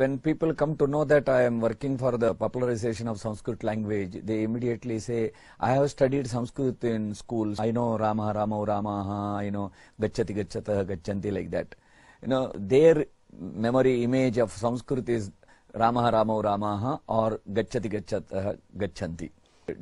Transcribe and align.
when 0.00 0.18
people 0.18 0.54
come 0.54 0.76
to 0.80 0.86
know 0.86 1.04
that 1.04 1.28
I 1.28 1.42
am 1.42 1.60
working 1.60 1.98
for 1.98 2.12
the 2.16 2.34
popularization 2.34 3.06
of 3.06 3.18
Sanskrit 3.20 3.62
language, 3.62 4.14
they 4.24 4.44
immediately 4.44 4.98
say, 4.98 5.32
I 5.60 5.72
have 5.72 5.90
studied 5.90 6.26
Sanskrit 6.26 6.82
in 6.84 7.14
schools. 7.14 7.60
I 7.60 7.70
know 7.70 7.98
Rama, 7.98 8.32
Ramo, 8.34 8.64
Ramaha, 8.64 9.18
I 9.44 9.50
know 9.50 9.72
Gachati, 10.00 10.34
Gachatah, 10.38 10.86
Gachanti, 10.86 11.30
like 11.38 11.50
that. 11.50 11.74
You 12.22 12.28
know, 12.28 12.50
their 12.54 13.04
memory 13.38 14.02
image 14.04 14.38
of 14.38 14.50
Sanskrit 14.52 15.08
is 15.08 15.30
Rama, 15.74 16.10
Ramo, 16.10 16.42
Ramaha 16.42 17.00
or 17.06 17.40
Gachati, 17.52 17.92
Gachatah, 17.92 18.58
Gachanti. 18.76 19.30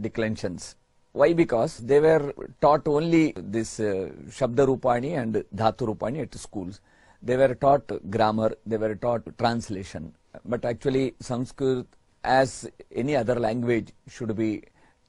Declensions. 0.00 0.74
Why? 1.12 1.32
Because 1.32 1.78
they 1.78 2.00
were 2.00 2.34
taught 2.60 2.86
only 2.88 3.34
this 3.36 3.80
uh, 3.80 4.10
Shabda 4.28 4.66
Rupani 4.66 5.16
and 5.20 5.44
Dhatu 5.54 5.94
Rupani 5.94 6.22
at 6.22 6.34
schools. 6.34 6.80
They 7.22 7.36
were 7.36 7.54
taught 7.54 7.90
grammar, 8.10 8.54
they 8.64 8.76
were 8.76 8.94
taught 8.94 9.22
translation. 9.38 10.14
But 10.44 10.64
actually 10.64 11.14
Sanskrit 11.20 11.86
as 12.24 12.70
any 12.94 13.16
other 13.16 13.34
language 13.34 13.92
should 14.08 14.36
be 14.36 14.62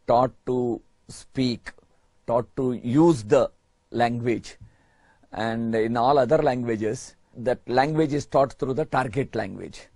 taught 0.08 0.32
to 0.46 0.82
speak, 1.08 1.72
taught 2.28 2.48
to 2.56 2.74
use 2.74 3.24
the 3.24 3.52
language. 3.92 4.58
And 5.32 5.76
in 5.76 5.98
all 5.98 6.18
other 6.18 6.40
languages, 6.40 7.16
that 7.38 7.60
language 7.68 8.14
is 8.14 8.26
taught 8.26 8.54
through 8.54 8.74
the 8.74 8.86
target 8.86 9.36
language. 9.36 9.88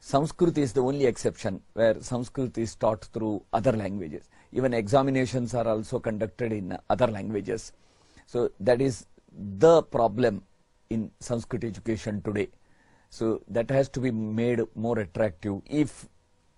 Sanskrit 0.00 0.58
is 0.58 0.72
the 0.72 0.82
only 0.82 1.06
exception 1.06 1.62
where 1.74 2.00
Sanskrit 2.00 2.58
is 2.58 2.74
taught 2.74 3.04
through 3.04 3.42
other 3.52 3.72
languages. 3.72 4.28
Even 4.52 4.74
examinations 4.74 5.54
are 5.54 5.66
also 5.66 6.00
conducted 6.00 6.52
in 6.52 6.76
other 6.90 7.06
languages. 7.06 7.72
So 8.26 8.50
that 8.60 8.80
is 8.80 9.06
the 9.32 9.82
problem 9.84 10.42
in 10.92 11.10
Sanskrit 11.20 11.64
education 11.64 12.22
today. 12.22 12.48
So 13.10 13.42
that 13.48 13.70
has 13.70 13.88
to 13.90 14.00
be 14.00 14.10
made 14.10 14.60
more 14.74 14.98
attractive. 14.98 15.60
If 15.66 16.08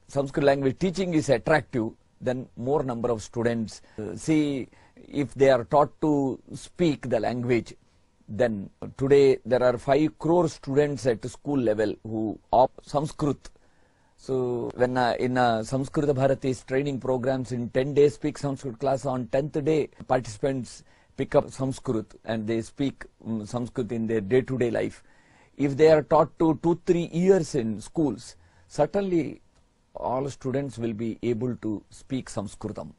Sanskrit 0.09 0.45
language 0.45 0.79
teaching 0.79 1.15
is 1.15 1.29
attractive, 1.29 1.91
then 2.21 2.49
more 2.57 2.83
number 2.83 3.11
of 3.11 3.23
students 3.23 3.83
uh, 3.99 4.15
see 4.15 4.69
if 4.97 5.35
they 5.35 5.51
are 5.51 5.65
taught 5.65 6.01
to 6.01 6.41
speak 6.55 7.09
the 7.09 7.21
language 7.21 7.75
then 8.29 8.71
today 8.97 9.39
there 9.45 9.63
are 9.63 9.77
5 9.77 10.19
crore 10.19 10.49
students 10.49 11.07
at 11.07 11.29
school 11.29 11.59
level 11.59 11.95
who 12.05 12.39
opt 12.53 12.89
Sanskrit. 12.89 13.51
So 14.17 14.71
when 14.75 14.97
uh, 14.97 15.15
in 15.19 15.37
uh, 15.37 15.63
Sanskrit 15.63 16.09
Bharati's 16.15 16.63
training 16.65 17.01
programs 17.01 17.53
in 17.53 17.69
10 17.71 17.95
days 17.95 18.15
speak 18.15 18.39
Sanskrit 18.39 18.79
class 18.79 19.05
on 19.05 19.27
10th 19.27 19.65
day 19.65 19.89
participants 20.09 20.85
pick 21.17 21.35
up 21.35 21.51
Sanskrit 21.51 22.15
and 22.25 22.47
they 22.47 22.61
speak 22.63 23.05
um, 23.27 23.47
Sanskrit 23.47 23.93
in 23.93 24.07
their 24.07 24.21
day 24.21 24.43
to 24.43 24.59
day 24.59 24.71
life. 24.71 25.03
If 25.57 25.77
they 25.77 25.91
are 25.91 26.03
taught 26.03 26.37
to 26.41 26.59
2-3 26.63 27.15
years 27.15 27.55
in 27.55 27.81
schools, 27.81 28.37
certainly 28.67 29.41
all 29.95 30.29
students 30.29 30.79
will 30.79 30.93
be 30.93 31.19
able 31.23 31.57
to 31.57 31.83
speak 31.91 32.29
Sanskritam. 32.29 32.93